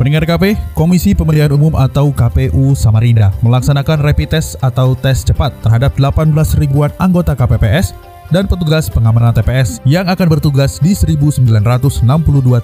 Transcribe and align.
Pendengar 0.00 0.24
KP, 0.24 0.56
Komisi 0.72 1.12
Pemilihan 1.12 1.52
Umum 1.52 1.76
atau 1.76 2.08
KPU 2.08 2.72
Samarinda 2.72 3.36
melaksanakan 3.44 4.00
rapid 4.00 4.32
test 4.32 4.56
atau 4.64 4.96
tes 4.96 5.20
cepat 5.20 5.52
terhadap 5.60 5.92
18 5.92 6.32
ribuan 6.56 6.88
anggota 6.96 7.36
KPPS 7.36 7.92
dan 8.32 8.48
petugas 8.48 8.88
pengamanan 8.88 9.36
TPS 9.36 9.76
yang 9.84 10.08
akan 10.08 10.24
bertugas 10.32 10.80
di 10.80 10.96
1962 10.96 12.00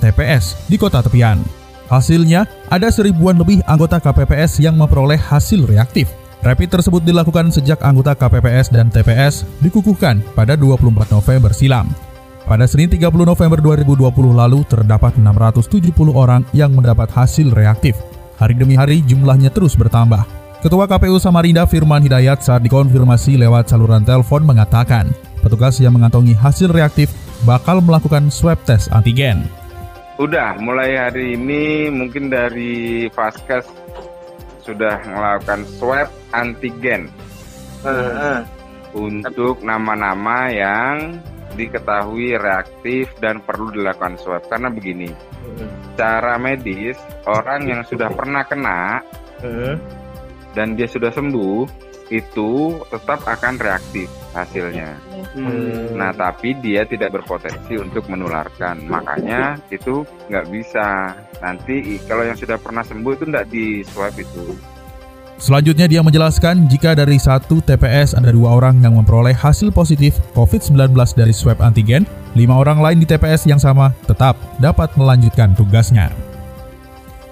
TPS 0.01 0.65
di 0.65 0.80
kota 0.80 1.05
tepian. 1.05 1.45
Hasilnya, 1.93 2.49
ada 2.73 2.89
seribuan 2.89 3.37
lebih 3.37 3.61
anggota 3.69 4.01
KPPS 4.01 4.65
yang 4.65 4.80
memperoleh 4.80 5.21
hasil 5.21 5.69
reaktif. 5.69 6.09
Rapid 6.41 6.80
tersebut 6.80 7.05
dilakukan 7.05 7.53
sejak 7.53 7.85
anggota 7.85 8.16
KPPS 8.16 8.73
dan 8.73 8.89
TPS 8.89 9.45
dikukuhkan 9.61 10.25
pada 10.33 10.57
24 10.57 11.13
November 11.13 11.53
silam. 11.53 12.05
Pada 12.47 12.63
Senin 12.63 12.87
30 12.87 13.11
November 13.11 13.59
2020 13.59 14.07
lalu 14.31 14.63
terdapat 14.71 15.19
670 15.19 15.91
orang 16.15 16.47
yang 16.55 16.71
mendapat 16.71 17.11
hasil 17.11 17.51
reaktif. 17.51 17.99
Hari 18.39 18.55
demi 18.55 18.79
hari 18.79 19.03
jumlahnya 19.03 19.51
terus 19.51 19.75
bertambah. 19.75 20.23
Ketua 20.63 20.87
KPU 20.87 21.19
Samarinda 21.19 21.66
Firman 21.66 22.07
Hidayat 22.07 22.47
saat 22.47 22.63
dikonfirmasi 22.63 23.35
lewat 23.35 23.66
saluran 23.66 24.07
telepon 24.07 24.47
mengatakan, 24.47 25.11
petugas 25.43 25.83
yang 25.83 25.99
mengantongi 25.99 26.38
hasil 26.38 26.71
reaktif 26.71 27.11
bakal 27.43 27.83
melakukan 27.83 28.30
swab 28.30 28.63
test 28.63 28.95
antigen. 28.95 29.51
Udah, 30.23 30.55
mulai 30.63 31.03
hari 31.03 31.35
ini 31.35 31.91
mungkin 31.91 32.31
dari 32.31 33.10
Vaskes 33.10 33.66
sudah 34.63 35.03
melakukan 35.03 35.66
swab 35.83 36.15
antigen 36.31 37.10
uh, 37.83 38.38
uh. 38.38 38.41
untuk 38.95 39.66
nama-nama 39.66 40.47
yang 40.55 41.19
diketahui 41.57 42.37
reaktif 42.37 43.10
dan 43.18 43.40
perlu 43.40 43.73
dilakukan 43.73 44.21
swab 44.21 44.45
karena 44.46 44.68
begini 44.68 45.10
cara 45.96 46.37
medis 46.37 47.01
orang 47.24 47.65
yang 47.66 47.80
sudah 47.88 48.13
pernah 48.13 48.45
kena 48.45 49.01
dan 50.52 50.76
dia 50.76 50.88
sudah 50.88 51.13
sembuh 51.13 51.87
itu 52.07 52.79
tetap 52.87 53.26
akan 53.26 53.59
reaktif 53.59 54.07
hasilnya. 54.30 54.95
Hmm. 55.35 55.98
Nah 55.98 56.15
tapi 56.15 56.54
dia 56.63 56.87
tidak 56.87 57.18
berpotensi 57.18 57.74
untuk 57.74 58.07
menularkan, 58.07 58.87
makanya 58.87 59.59
itu 59.74 60.07
nggak 60.30 60.46
bisa. 60.52 61.18
Nanti 61.43 61.98
kalau 62.07 62.23
yang 62.23 62.38
sudah 62.38 62.60
pernah 62.63 62.87
sembuh 62.87 63.13
itu 63.16 63.24
nggak 63.26 63.48
di 63.51 63.82
swab 63.82 64.15
itu. 64.15 64.75
Selanjutnya 65.37 65.84
dia 65.84 66.00
menjelaskan 66.00 66.65
jika 66.65 66.97
dari 66.97 67.20
satu 67.20 67.60
TPS 67.60 68.16
ada 68.16 68.32
dua 68.32 68.56
orang 68.56 68.81
yang 68.81 68.97
memperoleh 68.97 69.37
hasil 69.37 69.69
positif 69.69 70.16
COVID-19 70.32 70.97
dari 71.12 71.28
swab 71.37 71.60
antigen, 71.60 72.09
lima 72.32 72.56
orang 72.56 72.81
lain 72.81 73.04
di 73.04 73.06
TPS 73.06 73.44
yang 73.44 73.60
sama 73.60 73.92
tetap 74.09 74.41
dapat 74.56 74.88
melanjutkan 74.97 75.53
tugasnya. 75.53 76.09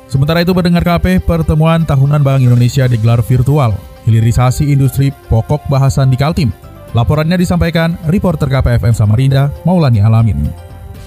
Sementara 0.05 0.45
itu 0.45 0.53
mendengar 0.53 0.85
KP, 0.85 1.25
pertemuan 1.25 1.89
tahunan 1.89 2.21
Bank 2.21 2.45
Indonesia 2.45 2.85
digelar 2.85 3.25
virtual, 3.25 3.73
hilirisasi 4.05 4.69
industri 4.69 5.09
pokok 5.33 5.65
bahasan 5.73 6.13
di 6.13 6.21
Kaltim. 6.21 6.53
Laporannya 6.93 7.41
disampaikan 7.41 7.97
reporter 8.13 8.47
KPFM 8.47 8.93
Samarinda, 8.95 9.49
Maulani 9.65 10.05
Alamin. 10.05 10.45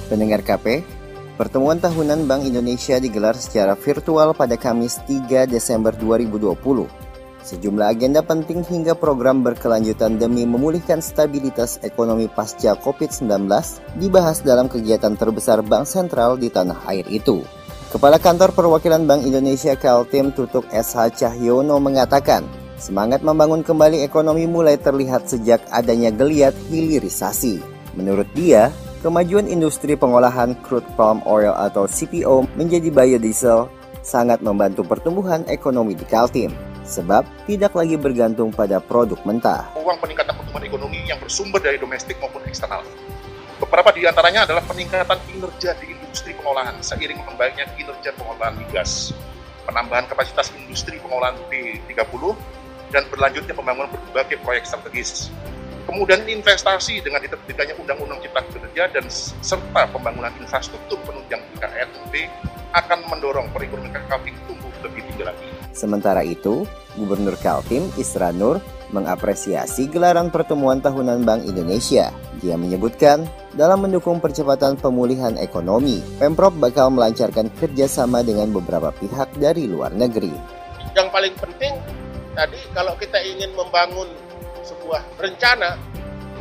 Pendengar 0.09 0.41
KP, 0.41 0.81
Pertemuan 1.37 1.77
tahunan 1.77 2.25
Bank 2.25 2.49
Indonesia 2.49 2.97
digelar 2.97 3.37
secara 3.37 3.77
virtual 3.77 4.33
pada 4.33 4.57
Kamis 4.57 4.97
3 5.05 5.45
Desember 5.45 5.93
2020. 5.93 6.57
Sejumlah 7.45 7.93
agenda 7.93 8.25
penting 8.25 8.65
hingga 8.65 8.97
program 8.97 9.45
berkelanjutan 9.45 10.17
demi 10.17 10.49
memulihkan 10.49 10.97
stabilitas 10.97 11.77
ekonomi 11.85 12.25
pasca 12.25 12.73
COVID-19 12.81 13.53
dibahas 14.01 14.41
dalam 14.41 14.65
kegiatan 14.65 15.13
terbesar 15.13 15.61
Bank 15.61 15.85
Sentral 15.85 16.41
di 16.41 16.49
tanah 16.49 16.81
air 16.89 17.05
itu. 17.05 17.45
Kepala 17.93 18.17
Kantor 18.17 18.57
Perwakilan 18.57 19.05
Bank 19.05 19.21
Indonesia 19.21 19.77
Kaltim 19.77 20.33
Tutuk 20.33 20.65
SH 20.73 21.21
Cahyono 21.21 21.77
mengatakan, 21.77 22.49
semangat 22.81 23.21
membangun 23.21 23.61
kembali 23.61 24.01
ekonomi 24.01 24.49
mulai 24.49 24.81
terlihat 24.81 25.29
sejak 25.29 25.61
adanya 25.69 26.09
geliat 26.09 26.57
hilirisasi. 26.73 27.61
Menurut 27.93 28.25
dia, 28.33 28.73
Kemajuan 29.07 29.47
industri 29.47 29.95
pengolahan 29.95 30.51
crude 30.67 30.83
palm 30.99 31.23
oil 31.23 31.55
atau 31.55 31.87
CPO 31.87 32.43
menjadi 32.59 32.91
biodiesel 32.91 33.71
sangat 34.03 34.43
membantu 34.43 34.83
pertumbuhan 34.83 35.47
ekonomi 35.47 35.95
di 35.95 36.03
Kaltim, 36.03 36.51
sebab 36.83 37.23
tidak 37.47 37.71
lagi 37.71 37.95
bergantung 37.95 38.51
pada 38.51 38.83
produk 38.83 39.15
mentah. 39.23 39.63
Uang 39.79 39.95
peningkatan 40.03 40.35
pertumbuhan 40.35 40.67
ekonomi 40.67 41.07
yang 41.07 41.23
bersumber 41.23 41.63
dari 41.63 41.79
domestik 41.79 42.19
maupun 42.19 42.43
eksternal. 42.51 42.83
Beberapa 43.63 43.95
di 43.95 44.03
antaranya 44.03 44.43
adalah 44.43 44.67
peningkatan 44.67 45.23
kinerja 45.23 45.71
di 45.79 45.87
industri 45.87 46.35
pengolahan 46.35 46.75
seiring 46.83 47.23
membaiknya 47.23 47.63
kinerja 47.79 48.11
pengolahan 48.11 48.59
migas, 48.59 49.15
penambahan 49.63 50.03
kapasitas 50.11 50.51
industri 50.51 50.99
pengolahan 50.99 51.39
P30, 51.47 52.35
dan 52.91 53.07
berlanjutnya 53.07 53.55
pembangunan 53.55 53.87
berbagai 53.87 54.35
proyek 54.43 54.67
strategis 54.67 55.31
Kemudian 55.87 56.27
investasi 56.27 56.99
dengan 56.99 57.23
diterbitkannya 57.23 57.79
Undang-Undang 57.79 58.19
Cipta 58.19 58.43
Kerja 58.43 58.91
dan 58.91 59.07
serta 59.39 59.87
pembangunan 59.87 60.35
infrastruktur 60.37 60.99
penunjang 61.07 61.39
IKN 61.55 61.89
akan 62.77 62.99
mendorong 63.09 63.47
perekonomian 63.55 64.03
Kaltim 64.05 64.35
tumbuh 64.45 64.69
lebih 64.85 65.01
tinggi 65.09 65.23
lagi. 65.25 65.47
Sementara 65.73 66.21
itu, 66.21 66.67
Gubernur 66.97 67.37
Kaltim 67.41 67.89
Isra 67.97 68.29
Nur 68.29 68.61
mengapresiasi 68.93 69.91
gelaran 69.91 70.31
pertemuan 70.31 70.79
tahunan 70.79 71.27
Bank 71.27 71.43
Indonesia. 71.43 72.13
Dia 72.39 72.55
menyebutkan, 72.55 73.27
dalam 73.57 73.83
mendukung 73.83 74.21
percepatan 74.21 74.77
pemulihan 74.79 75.35
ekonomi, 75.41 75.99
Pemprov 76.21 76.55
bakal 76.55 76.93
melancarkan 76.93 77.51
kerjasama 77.57 78.23
dengan 78.23 78.53
beberapa 78.53 78.93
pihak 78.95 79.27
dari 79.41 79.67
luar 79.67 79.91
negeri. 79.91 80.31
Yang 80.95 81.07
paling 81.11 81.35
penting, 81.35 81.73
tadi 82.37 82.59
kalau 82.71 82.95
kita 82.95 83.19
ingin 83.21 83.51
membangun 83.57 84.07
sebuah 84.67 85.01
rencana, 85.15 85.79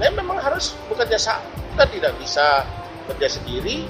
nah 0.03 0.11
memang 0.11 0.43
harus 0.43 0.75
bekerja 0.91 1.15
sama. 1.15 1.47
Kita 1.77 1.85
tidak 1.93 2.13
bisa 2.19 2.67
bekerja 3.07 3.39
sendiri, 3.39 3.87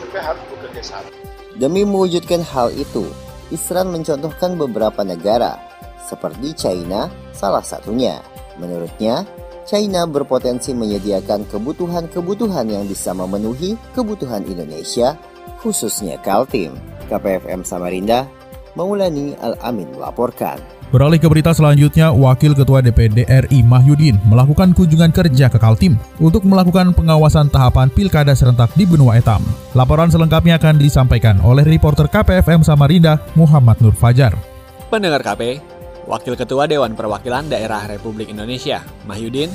tapi 0.00 0.16
harus 0.16 0.42
bekerja 0.56 0.82
sama. 0.96 1.10
Demi 1.56 1.84
mewujudkan 1.84 2.40
hal 2.40 2.72
itu, 2.72 3.04
Isran 3.52 3.92
mencontohkan 3.92 4.56
beberapa 4.56 5.04
negara, 5.04 5.60
seperti 6.08 6.56
China 6.56 7.12
salah 7.36 7.62
satunya. 7.62 8.24
Menurutnya, 8.56 9.28
China 9.66 10.06
berpotensi 10.06 10.72
menyediakan 10.72 11.44
kebutuhan-kebutuhan 11.50 12.70
yang 12.70 12.84
bisa 12.86 13.10
memenuhi 13.12 13.74
kebutuhan 13.92 14.46
Indonesia, 14.46 15.18
khususnya 15.60 16.16
Kaltim. 16.22 16.78
KPFM 17.06 17.62
Samarinda, 17.62 18.26
Maulani 18.74 19.38
Al-Amin 19.38 19.94
melaporkan. 19.94 20.58
Beralih 20.86 21.18
ke 21.18 21.26
berita 21.26 21.50
selanjutnya, 21.50 22.14
Wakil 22.14 22.54
Ketua 22.54 22.78
DPD 22.78 23.26
RI 23.26 23.66
Mahyudin 23.66 24.22
melakukan 24.22 24.70
kunjungan 24.70 25.10
kerja 25.10 25.50
ke 25.50 25.58
Kaltim 25.58 25.98
untuk 26.22 26.46
melakukan 26.46 26.94
pengawasan 26.94 27.50
tahapan 27.50 27.90
pilkada 27.90 28.38
serentak 28.38 28.70
di 28.78 28.86
Benua 28.86 29.18
Etam. 29.18 29.42
Laporan 29.74 30.14
selengkapnya 30.14 30.62
akan 30.62 30.78
disampaikan 30.78 31.42
oleh 31.42 31.66
reporter 31.66 32.06
KPFM 32.06 32.62
Samarinda, 32.62 33.18
Muhammad 33.34 33.82
Nur 33.82 33.98
Fajar. 33.98 34.38
Pendengar 34.86 35.26
KP, 35.26 35.58
Wakil 36.06 36.38
Ketua 36.38 36.70
Dewan 36.70 36.94
Perwakilan 36.94 37.50
Daerah 37.50 37.82
Republik 37.90 38.30
Indonesia, 38.30 38.78
Mahyudin, 39.10 39.50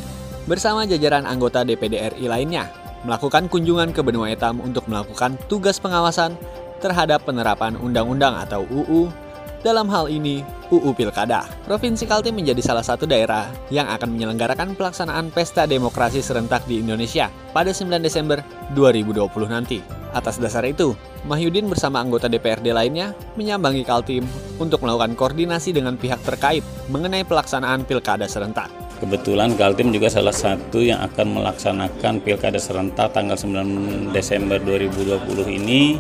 bersama 0.52 0.84
jajaran 0.84 1.24
anggota 1.24 1.64
DPD 1.64 2.12
RI 2.12 2.28
lainnya, 2.28 2.68
melakukan 3.08 3.48
kunjungan 3.48 3.96
ke 3.96 4.04
Benua 4.04 4.36
Etam 4.36 4.60
untuk 4.60 4.84
melakukan 4.92 5.40
tugas 5.48 5.80
pengawasan 5.80 6.36
terhadap 6.84 7.24
penerapan 7.24 7.80
undang-undang 7.80 8.36
atau 8.36 8.68
UU 8.68 9.31
dalam 9.62 9.88
hal 9.90 10.10
ini, 10.10 10.42
UU 10.74 10.94
Pilkada. 10.98 11.46
Provinsi 11.66 12.10
Kaltim 12.10 12.38
menjadi 12.38 12.62
salah 12.66 12.82
satu 12.82 13.06
daerah 13.06 13.50
yang 13.70 13.86
akan 13.90 14.18
menyelenggarakan 14.18 14.74
pelaksanaan 14.74 15.30
pesta 15.30 15.70
demokrasi 15.70 16.20
serentak 16.22 16.66
di 16.66 16.82
Indonesia 16.82 17.30
pada 17.54 17.70
9 17.70 18.02
Desember 18.02 18.42
2020 18.74 19.30
nanti. 19.50 19.80
Atas 20.12 20.42
dasar 20.42 20.68
itu, 20.68 20.92
Mahyudin 21.24 21.72
bersama 21.72 22.02
anggota 22.04 22.28
DPRD 22.28 22.74
lainnya 22.76 23.16
menyambangi 23.40 23.86
Kaltim 23.88 24.26
untuk 24.60 24.84
melakukan 24.84 25.16
koordinasi 25.16 25.72
dengan 25.72 25.96
pihak 25.96 26.20
terkait 26.26 26.66
mengenai 26.92 27.24
pelaksanaan 27.24 27.88
pilkada 27.88 28.28
serentak. 28.28 28.68
Kebetulan 29.00 29.56
Kaltim 29.58 29.90
juga 29.90 30.12
salah 30.14 30.36
satu 30.36 30.78
yang 30.84 31.02
akan 31.02 31.42
melaksanakan 31.42 32.22
pilkada 32.22 32.62
serentak 32.62 33.14
tanggal 33.14 33.34
9 33.34 34.14
Desember 34.14 34.62
2020 34.62 35.58
ini 35.58 35.98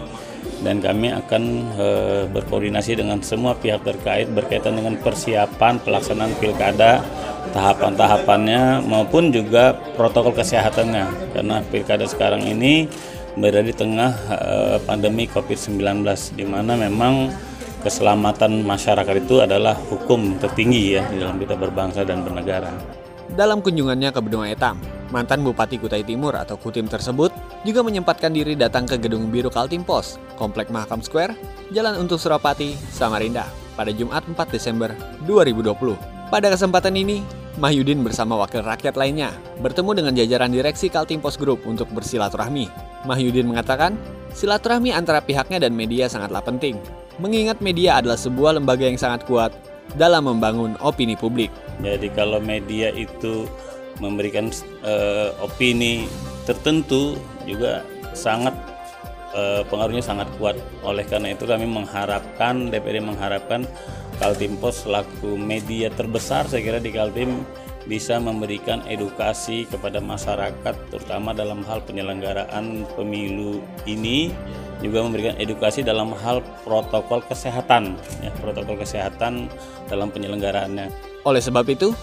dan 0.61 0.77
kami 0.77 1.09
akan 1.09 1.43
e, 1.73 1.87
berkoordinasi 2.29 2.97
dengan 2.97 3.17
semua 3.25 3.57
pihak 3.57 3.81
terkait 3.81 4.29
berkaitan 4.29 4.77
dengan 4.77 4.97
persiapan 5.01 5.81
pelaksanaan 5.81 6.33
pilkada 6.37 7.01
tahapan-tahapannya 7.51 8.85
maupun 8.85 9.33
juga 9.33 9.73
protokol 9.97 10.37
kesehatannya 10.37 11.33
karena 11.33 11.65
pilkada 11.67 12.05
sekarang 12.05 12.45
ini 12.45 12.85
berada 13.33 13.65
di 13.65 13.73
tengah 13.73 14.11
e, 14.29 14.49
pandemi 14.85 15.25
COVID-19 15.25 16.05
di 16.37 16.45
mana 16.45 16.77
memang 16.77 17.33
keselamatan 17.81 18.61
masyarakat 18.61 19.15
itu 19.25 19.41
adalah 19.41 19.73
hukum 19.73 20.37
tertinggi 20.37 21.01
ya 21.01 21.03
di 21.09 21.17
dalam 21.17 21.41
kita 21.41 21.57
berbangsa 21.57 22.05
dan 22.05 22.21
bernegara. 22.21 22.69
Dalam 23.33 23.63
kunjungannya 23.63 24.13
ke 24.13 24.19
Benua 24.21 24.51
Etam, 24.53 24.77
mantan 25.11 25.43
Bupati 25.43 25.77
Kutai 25.77 26.01
Timur 26.01 26.33
atau 26.33 26.55
Kutim 26.57 26.87
tersebut 26.87 27.29
juga 27.67 27.83
menyempatkan 27.83 28.31
diri 28.31 28.57
datang 28.57 28.87
ke 28.87 28.97
Gedung 28.97 29.29
Biru 29.29 29.51
Kaltim 29.51 29.83
Pos, 29.85 30.17
Komplek 30.39 30.71
Mahakam 30.71 31.03
Square, 31.03 31.35
Jalan 31.69 31.99
Untuk 31.99 32.17
Surapati, 32.17 32.73
Samarinda, 32.89 33.45
pada 33.75 33.91
Jumat 33.93 34.25
4 34.25 34.35
Desember 34.49 34.89
2020. 35.27 36.31
Pada 36.31 36.47
kesempatan 36.47 36.95
ini, 36.95 37.21
Mahyudin 37.59 37.99
bersama 37.99 38.39
wakil 38.39 38.63
rakyat 38.63 38.95
lainnya 38.95 39.35
bertemu 39.59 39.91
dengan 39.91 40.13
jajaran 40.15 40.55
direksi 40.55 40.87
Kaltim 40.87 41.19
Pos 41.19 41.35
Group 41.35 41.67
untuk 41.67 41.91
bersilaturahmi. 41.91 42.71
Mahyudin 43.03 43.51
mengatakan, 43.51 43.99
silaturahmi 44.31 44.95
antara 44.95 45.19
pihaknya 45.19 45.59
dan 45.59 45.75
media 45.75 46.07
sangatlah 46.07 46.39
penting, 46.39 46.79
mengingat 47.19 47.59
media 47.59 47.99
adalah 47.99 48.15
sebuah 48.15 48.55
lembaga 48.55 48.87
yang 48.87 48.95
sangat 48.95 49.27
kuat 49.27 49.51
dalam 49.99 50.31
membangun 50.31 50.79
opini 50.79 51.19
publik. 51.19 51.51
Jadi 51.83 52.07
kalau 52.15 52.39
media 52.39 52.95
itu 52.95 53.43
memberikan 54.01 54.49
uh, 54.81 55.29
opini 55.45 56.09
tertentu 56.49 57.21
juga 57.45 57.85
sangat 58.17 58.57
uh, 59.37 59.61
pengaruhnya 59.69 60.01
sangat 60.01 60.27
kuat. 60.41 60.57
Oleh 60.81 61.05
karena 61.05 61.37
itu 61.37 61.45
kami 61.45 61.69
mengharapkan 61.69 62.73
DPD 62.73 63.05
mengharapkan 63.05 63.69
Kaltim 64.17 64.57
Pos 64.57 64.85
selaku 64.85 65.37
media 65.37 65.93
terbesar 65.93 66.49
saya 66.49 66.61
kira 66.61 66.77
di 66.81 66.89
Kaltim 66.89 67.45
bisa 67.89 68.21
memberikan 68.21 68.85
edukasi 68.85 69.65
kepada 69.65 69.97
masyarakat 69.97 70.75
terutama 70.93 71.33
dalam 71.33 71.65
hal 71.65 71.81
penyelenggaraan 71.81 72.85
pemilu 72.93 73.57
ini 73.89 74.29
juga 74.85 75.01
memberikan 75.01 75.33
edukasi 75.41 75.81
dalam 75.81 76.13
hal 76.13 76.45
protokol 76.61 77.25
kesehatan 77.25 77.97
ya 78.21 78.29
protokol 78.37 78.77
kesehatan 78.77 79.49
dalam 79.89 80.13
penyelenggaraannya. 80.13 80.89
Oleh 81.25 81.41
sebab 81.41 81.65
itu, 81.69 81.93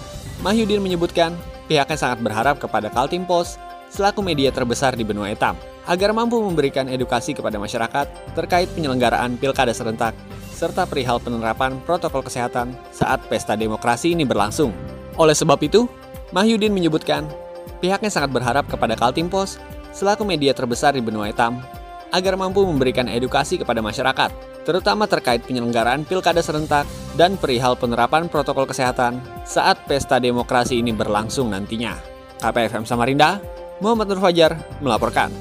Mahyudin 0.43 0.79
menyebutkan 0.79 1.35
pihaknya 1.69 2.00
sangat 2.00 2.19
berharap 2.25 2.56
kepada 2.59 2.88
Kaltim 2.88 3.29
Pos 3.29 3.61
selaku 3.93 4.25
media 4.25 4.49
terbesar 4.49 4.97
di 4.97 5.05
benua 5.05 5.31
etam 5.31 5.55
agar 5.88 6.12
mampu 6.17 6.41
memberikan 6.41 6.88
edukasi 6.88 7.37
kepada 7.37 7.61
masyarakat 7.61 8.09
terkait 8.37 8.69
penyelenggaraan 8.73 9.37
pilkada 9.37 9.73
serentak 9.73 10.17
serta 10.53 10.88
perihal 10.88 11.23
penerapan 11.23 11.79
protokol 11.87 12.25
kesehatan 12.26 12.75
saat 12.91 13.23
pesta 13.31 13.55
demokrasi 13.55 14.12
ini 14.17 14.26
berlangsung. 14.26 14.75
Oleh 15.15 15.37
sebab 15.37 15.61
itu, 15.62 15.87
Mahyudin 16.35 16.75
menyebutkan 16.75 17.25
pihaknya 17.79 18.11
sangat 18.11 18.35
berharap 18.35 18.67
kepada 18.67 18.99
Kaltim 18.99 19.31
Pos 19.31 19.56
selaku 19.94 20.26
media 20.26 20.53
terbesar 20.53 20.93
di 20.93 21.00
benua 21.00 21.31
etam 21.31 21.62
agar 22.11 22.35
mampu 22.37 22.64
memberikan 22.64 23.06
edukasi 23.09 23.61
kepada 23.61 23.85
masyarakat, 23.85 24.31
terutama 24.69 25.09
terkait 25.09 25.41
penyelenggaraan 25.49 26.05
pilkada 26.05 26.44
serentak 26.44 26.85
dan 27.17 27.41
perihal 27.41 27.73
penerapan 27.73 28.29
protokol 28.29 28.69
kesehatan 28.69 29.17
saat 29.49 29.81
pesta 29.88 30.20
demokrasi 30.20 30.85
ini 30.85 30.93
berlangsung 30.93 31.49
nantinya. 31.49 31.97
KPFM 32.37 32.85
Samarinda, 32.85 33.41
Muhammad 33.81 34.12
Nur 34.12 34.20
Fajar 34.20 34.61
melaporkan. 34.85 35.32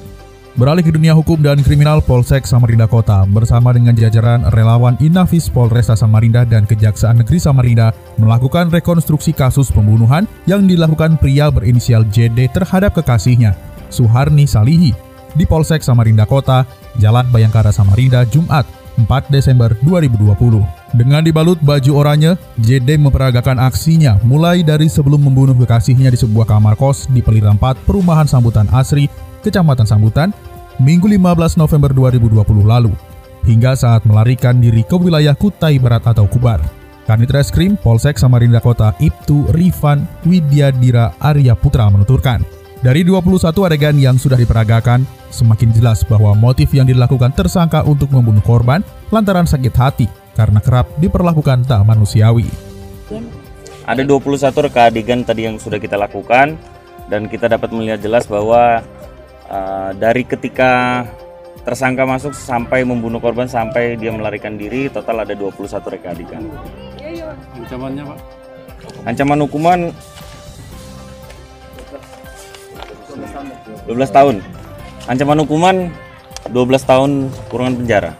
Beralih 0.57 0.81
ke 0.81 0.89
dunia 0.89 1.13
hukum 1.13 1.37
dan 1.37 1.61
kriminal 1.61 2.01
Polsek 2.01 2.47
Samarinda 2.49 2.89
Kota 2.89 3.27
bersama 3.29 3.75
dengan 3.75 3.93
jajaran 3.93 4.47
relawan 4.49 4.97
Inafis 4.97 5.53
Polresta 5.53 5.93
Samarinda 5.93 6.47
dan 6.47 6.65
Kejaksaan 6.65 7.21
Negeri 7.21 7.37
Samarinda 7.37 7.93
melakukan 8.17 8.73
rekonstruksi 8.73 9.37
kasus 9.37 9.69
pembunuhan 9.69 10.25
yang 10.49 10.65
dilakukan 10.65 11.21
pria 11.21 11.53
berinisial 11.53 12.09
JD 12.09 12.57
terhadap 12.57 12.97
kekasihnya, 12.97 13.53
Suharni 13.93 14.49
Salihi, 14.49 14.97
di 15.37 15.45
Polsek 15.45 15.85
Samarinda 15.85 16.25
Kota, 16.25 16.65
Jalan 16.97 17.29
Bayangkara 17.29 17.69
Samarinda, 17.69 18.25
Jumat 18.25 18.65
4 18.97 19.29
Desember 19.29 19.77
2020. 19.85 20.65
Dengan 20.97 21.21
dibalut 21.21 21.61
baju 21.61 21.91
oranye, 21.93 22.33
JD 22.57 22.97
memperagakan 22.97 23.61
aksinya 23.61 24.17
mulai 24.25 24.65
dari 24.65 24.89
sebelum 24.89 25.21
membunuh 25.21 25.53
kekasihnya 25.53 26.09
di 26.09 26.17
sebuah 26.17 26.49
kamar 26.49 26.73
kos 26.73 27.05
di 27.13 27.21
Pelita 27.21 27.53
4 27.53 27.85
Perumahan 27.85 28.25
Sambutan 28.25 28.65
Asri, 28.73 29.05
Kecamatan 29.45 29.85
Sambutan, 29.85 30.33
Minggu 30.81 31.09
15 31.09 31.57
November 31.57 31.89
2020 31.93 32.65
lalu, 32.65 32.93
hingga 33.45 33.73
saat 33.73 34.05
melarikan 34.05 34.57
diri 34.61 34.85
ke 34.85 34.93
wilayah 34.93 35.33
Kutai 35.33 35.77
Barat 35.77 36.05
atau 36.05 36.29
Kubar. 36.29 36.61
Kanit 37.07 37.31
Reskrim 37.31 37.79
Polsek 37.79 38.19
Samarinda 38.19 38.59
Kota 38.59 38.91
Ibtu 38.99 39.47
Rifan 39.55 40.03
Widyadira 40.27 41.15
Arya 41.23 41.55
Putra 41.55 41.87
menuturkan, 41.87 42.43
dari 42.77 43.01
21 43.01 43.41
adegan 43.65 43.97
yang 43.97 44.21
sudah 44.21 44.37
diperagakan, 44.37 45.01
semakin 45.33 45.73
jelas 45.73 46.05
bahwa 46.05 46.37
motif 46.37 46.69
yang 46.77 46.85
dilakukan 46.85 47.33
tersangka 47.33 47.81
untuk 47.81 48.13
membunuh 48.13 48.45
korban 48.45 48.85
lantaran 49.09 49.49
sakit 49.49 49.73
hati 49.73 50.05
karena 50.37 50.61
kerap 50.61 50.85
diperlakukan 51.01 51.65
tak 51.65 51.81
manusiawi. 51.81 52.45
Ada 53.89 54.05
21 54.05 54.53
reka 54.69 54.93
adegan 54.93 55.25
tadi 55.25 55.49
yang 55.49 55.57
sudah 55.57 55.81
kita 55.81 55.97
lakukan 55.97 56.53
dan 57.09 57.25
kita 57.25 57.49
dapat 57.49 57.73
melihat 57.73 57.97
jelas 57.97 58.29
bahwa 58.29 58.85
uh, 59.49 59.89
dari 59.97 60.21
ketika 60.21 61.01
tersangka 61.65 62.05
masuk 62.05 62.37
sampai 62.37 62.85
membunuh 62.85 63.17
korban 63.17 63.49
sampai 63.49 63.97
dia 63.97 64.13
melarikan 64.13 64.53
diri 64.53 64.87
total 64.93 65.25
ada 65.25 65.33
21 65.33 65.65
reka 65.97 66.13
adegan. 66.13 66.45
Ancamannya 67.57 68.03
Pak? 68.05 68.19
Ancaman 69.07 69.39
hukuman 69.49 69.79
12 73.87 74.11
tahun. 74.11 74.35
Ancaman 75.07 75.39
hukuman 75.47 75.75
12 76.51 76.83
tahun 76.83 77.11
kurungan 77.47 77.75
penjara. 77.79 78.11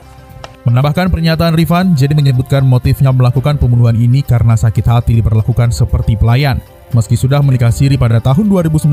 Menambahkan 0.67 1.07
pernyataan 1.07 1.55
Rifan, 1.55 1.95
jadi 1.95 2.11
menyebutkan 2.11 2.59
motifnya 2.67 3.15
melakukan 3.15 3.55
pembunuhan 3.55 3.95
ini 3.95 4.19
karena 4.19 4.51
sakit 4.51 4.83
hati 4.83 5.23
diperlakukan 5.23 5.71
seperti 5.71 6.19
pelayan. 6.19 6.59
Meski 6.91 7.15
sudah 7.15 7.39
menikah 7.39 7.71
siri 7.71 7.95
pada 7.95 8.19
tahun 8.19 8.51
2019, 8.51 8.91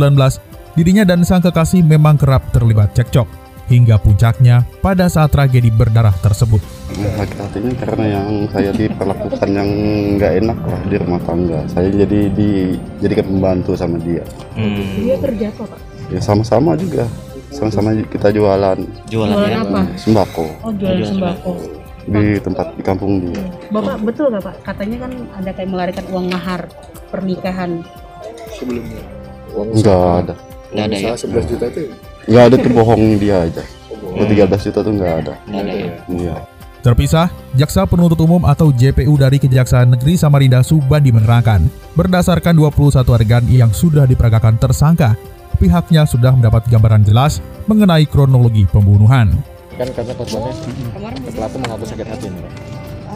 dirinya 0.79 1.03
dan 1.03 1.27
sang 1.27 1.43
kekasih 1.43 1.83
memang 1.83 2.15
kerap 2.15 2.47
terlibat 2.55 2.95
cekcok. 2.95 3.27
Hingga 3.65 3.97
puncaknya 3.97 4.63
pada 4.85 5.09
saat 5.09 5.33
tragedi 5.33 5.73
berdarah 5.73 6.13
tersebut. 6.21 6.61
Sakit 6.95 7.39
hatinya 7.43 7.73
karena 7.81 8.05
yang 8.21 8.29
saya 8.53 8.71
diperlakukan 8.77 9.49
yang 9.49 9.69
nggak 10.21 10.33
enak 10.45 10.59
lah 10.69 10.81
di 10.85 10.97
rumah 11.01 11.21
tangga. 11.25 11.65
Saya 11.73 11.89
jadi 11.89 12.29
dijadikan 12.29 13.25
pembantu 13.25 13.73
sama 13.73 13.97
dia. 14.05 14.21
Hmm. 14.53 14.85
Dia 15.01 15.17
kerja 15.17 15.49
apa 15.49 15.75
pak? 15.75 15.94
Ya 16.15 16.21
sama-sama 16.23 16.79
juga. 16.79 17.11
Sama-sama 17.51 17.91
kita 18.07 18.31
jualan. 18.31 18.79
Jualan, 19.11 19.35
jualan 19.35 19.51
ya? 19.51 19.59
apa? 19.67 19.81
Sembako. 19.99 20.47
Oh 20.63 20.73
jualan 20.79 21.03
sembako. 21.03 21.53
di 22.05 22.37
tempat 22.37 22.77
di 22.77 22.85
kampung 22.85 23.33
dia. 23.33 23.41
Bapak 23.73 23.97
betul 24.05 24.29
nggak 24.29 24.45
pak? 24.45 24.55
Katanya 24.61 25.09
kan 25.09 25.13
ada 25.41 25.51
kayak 25.57 25.71
melarikan 25.73 26.05
uang 26.13 26.27
mahar 26.29 26.69
pernikahan. 27.09 27.81
Sebelumnya. 28.55 29.01
Uang 29.57 29.69
enggak 29.73 30.05
ada. 30.23 30.35
enggak 30.71 30.85
ada 30.85 30.97
ya? 31.01 31.11
11 31.17 31.51
juta 31.51 31.65
itu 31.73 31.81
enggak 32.29 32.45
ada 32.45 32.57
tuh 32.61 32.71
bohong 32.77 33.03
dia 33.17 33.37
aja. 33.49 33.65
Oh, 34.05 34.27
13 34.29 34.67
juta 34.69 34.79
tuh 34.85 34.93
enggak 34.93 35.13
ada. 35.25 35.35
Enggak 35.49 35.63
ada 35.65 35.73
ya? 35.73 35.91
Iya. 36.13 36.37
Terpisah, 36.85 37.33
Jaksa 37.57 37.89
Penuntut 37.89 38.21
Umum 38.21 38.45
atau 38.45 38.69
JPU 38.69 39.17
dari 39.17 39.41
Kejaksaan 39.41 39.97
Negeri 39.97 40.21
Samarinda 40.21 40.61
Subandi 40.61 41.09
menerangkan, 41.09 41.65
berdasarkan 41.97 42.53
21 42.53 43.17
adegan 43.17 43.45
yang 43.49 43.73
sudah 43.73 44.05
diperagakan 44.05 44.61
tersangka, 44.61 45.17
pihaknya 45.57 46.05
sudah 46.05 46.35
mendapat 46.35 46.67
gambaran 46.69 47.07
jelas 47.07 47.41
mengenai 47.71 48.05
kronologi 48.05 48.67
pembunuhan. 48.69 49.33
Kan 49.75 49.89
karena 49.91 50.13
korbannya 50.15 50.53
pelaku 51.35 51.57
mengaku 51.59 51.85
sakit 51.89 52.07
hati. 52.07 52.29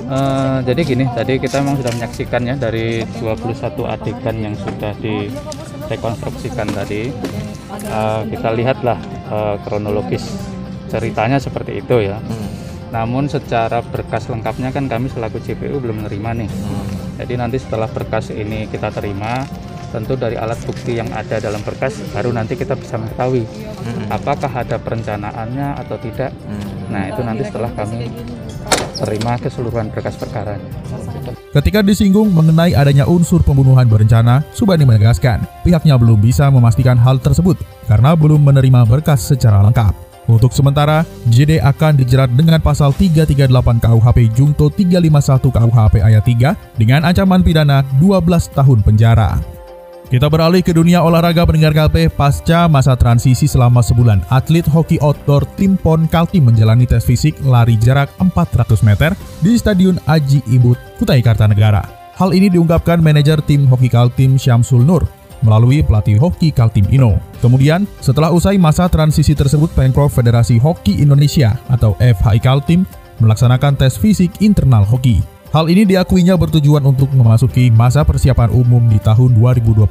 Uh, 0.09 0.65
jadi 0.65 0.81
gini, 0.89 1.05
tadi 1.13 1.37
kita 1.37 1.61
memang 1.61 1.85
sudah 1.85 1.93
menyaksikan 1.93 2.41
ya 2.49 2.55
dari 2.57 3.05
21 3.21 3.61
adegan 3.85 4.37
yang 4.41 4.55
sudah 4.57 4.97
direkonstruksikan 4.97 6.71
tadi. 6.73 7.13
Uh, 7.93 8.25
kita 8.33 8.49
lihatlah 8.57 8.97
uh, 9.29 9.61
kronologis 9.63 10.25
ceritanya 10.89 11.37
seperti 11.37 11.85
itu 11.85 12.09
ya. 12.09 12.17
Hmm. 12.17 12.49
Namun 12.89 13.29
secara 13.29 13.85
berkas 13.85 14.33
lengkapnya 14.33 14.73
kan 14.73 14.89
kami 14.89 15.13
selaku 15.13 15.45
JPU 15.45 15.77
belum 15.77 16.03
menerima 16.05 16.31
nih. 16.45 16.51
Hmm. 16.51 16.87
Jadi 17.21 17.35
nanti 17.37 17.57
setelah 17.61 17.91
berkas 17.91 18.33
ini 18.33 18.65
kita 18.73 18.89
terima, 18.89 19.45
tentu 19.89 20.15
dari 20.15 20.37
alat 20.37 20.61
bukti 20.65 21.01
yang 21.01 21.09
ada 21.13 21.41
dalam 21.41 21.61
berkas 21.65 21.97
baru 22.13 22.33
nanti 22.33 22.55
kita 22.55 22.77
bisa 22.77 23.01
mengetahui 23.01 23.45
hmm. 23.45 24.13
apakah 24.13 24.53
ada 24.53 24.77
perencanaannya 24.77 25.69
atau 25.85 25.97
tidak. 26.01 26.31
Hmm. 26.45 26.93
Nah, 26.93 27.03
itu 27.13 27.21
nanti 27.21 27.43
setelah 27.45 27.73
kami 27.77 28.09
terima 28.99 29.39
keseluruhan 29.39 29.89
berkas 29.95 30.19
perkara. 30.19 30.59
Ketika 31.49 31.81
disinggung 31.81 32.29
mengenai 32.35 32.77
adanya 32.77 33.09
unsur 33.09 33.41
pembunuhan 33.41 33.89
berencana, 33.89 34.45
Subani 34.53 34.85
menegaskan 34.85 35.45
pihaknya 35.65 35.97
belum 35.97 36.21
bisa 36.21 36.53
memastikan 36.53 36.99
hal 37.01 37.17
tersebut 37.23 37.57
karena 37.89 38.13
belum 38.13 38.43
menerima 38.45 38.85
berkas 38.85 39.25
secara 39.25 39.65
lengkap. 39.65 40.09
Untuk 40.29 40.53
sementara, 40.53 41.09
JD 41.33 41.65
akan 41.65 42.05
dijerat 42.05 42.29
dengan 42.37 42.61
pasal 42.61 42.93
338 42.93 43.49
KUHP 43.81 44.19
Jungto 44.37 44.69
351 44.69 45.41
KUHP 45.49 45.95
ayat 46.05 46.25
3 46.29 46.77
dengan 46.77 47.09
ancaman 47.09 47.41
pidana 47.41 47.81
12 47.97 48.53
tahun 48.53 48.85
penjara. 48.85 49.58
Kita 50.09 50.25
beralih 50.33 50.65
ke 50.65 50.73
dunia 50.73 51.05
olahraga 51.05 51.45
pendengar 51.45 51.77
KP 51.77 52.09
pasca 52.09 52.65
masa 52.65 52.97
transisi 52.97 53.45
selama 53.45 53.85
sebulan. 53.85 54.25
Atlet 54.33 54.65
hoki 54.65 54.97
outdoor 55.05 55.45
tim 55.61 55.77
PON 55.77 56.09
Kaltim 56.09 56.49
menjalani 56.49 56.89
tes 56.89 57.05
fisik 57.05 57.37
lari 57.45 57.77
jarak 57.77 58.09
400 58.17 58.89
meter 58.89 59.13
di 59.45 59.53
Stadion 59.61 60.01
Aji 60.09 60.41
Ibut, 60.49 60.81
Kutai 60.97 61.21
Kartanegara. 61.21 61.85
Hal 62.17 62.33
ini 62.33 62.49
diungkapkan 62.49 63.05
manajer 63.05 63.45
tim 63.45 63.69
hoki 63.69 63.93
Kaltim 63.93 64.41
Syamsul 64.41 64.81
Nur 64.81 65.05
melalui 65.45 65.85
pelatih 65.85 66.17
hoki 66.17 66.57
Kaltim 66.57 66.89
Ino. 66.89 67.21
Kemudian, 67.45 67.85
setelah 68.01 68.33
usai 68.33 68.57
masa 68.57 68.89
transisi 68.89 69.37
tersebut, 69.37 69.69
Pemprov 69.77 70.09
Federasi 70.09 70.57
Hoki 70.57 71.05
Indonesia 71.05 71.53
atau 71.69 71.93
FHI 72.01 72.41
Kaltim 72.41 72.89
melaksanakan 73.21 73.77
tes 73.77 74.01
fisik 74.01 74.41
internal 74.41 74.89
hoki. 74.89 75.38
Hal 75.49 75.73
ini 75.73 75.89
diakuinya 75.89 76.37
bertujuan 76.37 76.85
untuk 76.85 77.09
memasuki 77.17 77.73
masa 77.73 78.05
persiapan 78.05 78.53
umum 78.53 78.85
di 78.85 79.01
tahun 79.01 79.33
2021 79.33 79.89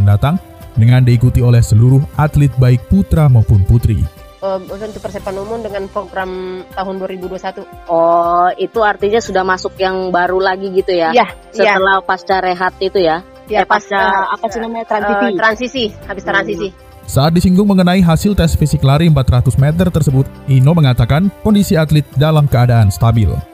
mendatang 0.00 0.40
dengan 0.80 1.04
diikuti 1.04 1.44
oleh 1.44 1.60
seluruh 1.60 2.00
atlet 2.16 2.48
baik 2.56 2.88
putra 2.88 3.28
maupun 3.28 3.60
putri. 3.68 4.00
Uh, 4.40 4.56
untuk 4.64 5.00
persiapan 5.04 5.44
umum 5.44 5.60
dengan 5.60 5.92
program 5.92 6.64
tahun 6.72 6.94
2021. 7.04 7.68
Oh, 7.92 8.48
itu 8.56 8.80
artinya 8.80 9.20
sudah 9.20 9.44
masuk 9.44 9.76
yang 9.76 10.08
baru 10.08 10.40
lagi 10.40 10.72
gitu 10.72 10.96
ya? 10.96 11.12
Iya. 11.12 11.28
Setelah 11.52 12.00
ya. 12.00 12.04
pasca 12.08 12.36
rehat 12.40 12.72
itu 12.80 13.00
ya? 13.00 13.20
Ya, 13.44 13.60
eh, 13.60 13.68
pasca 13.68 14.00
uh, 14.00 14.36
apa 14.40 14.48
sih 14.48 14.60
namanya 14.60 14.88
transisi? 14.88 15.24
Uh, 15.28 15.36
transisi, 15.36 15.84
habis 16.08 16.24
transisi. 16.24 16.68
Hmm. 16.72 16.80
Saat 17.04 17.36
disinggung 17.36 17.68
mengenai 17.68 18.00
hasil 18.00 18.32
tes 18.32 18.56
fisik 18.56 18.80
lari 18.80 19.04
400 19.12 19.52
meter 19.60 19.92
tersebut, 19.92 20.24
Ino 20.48 20.72
mengatakan 20.72 21.28
kondisi 21.44 21.76
atlet 21.76 22.08
dalam 22.16 22.48
keadaan 22.48 22.88
stabil. 22.88 23.53